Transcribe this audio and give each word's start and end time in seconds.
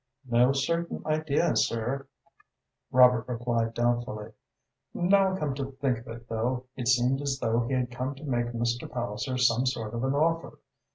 "No 0.27 0.51
certain 0.51 1.03
idea, 1.05 1.55
sir," 1.55 2.07
Robert 2.89 3.27
replied 3.27 3.75
doubtfully. 3.75 4.31
"Now 4.95 5.35
I 5.35 5.37
come 5.37 5.53
to 5.53 5.73
think 5.73 5.99
of 5.99 6.07
it, 6.07 6.27
though, 6.27 6.65
it 6.75 6.87
seemed 6.87 7.21
as 7.21 7.37
though 7.37 7.67
he 7.67 7.73
had 7.75 7.91
come 7.91 8.15
to 8.15 8.23
make 8.23 8.47
Mr. 8.47 8.89
Palliser 8.89 9.37
some 9.37 9.67
sort 9.67 9.93
of 9.93 10.03
an 10.03 10.15
offer. 10.15 10.57